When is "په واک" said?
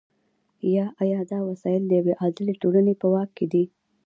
3.01-3.29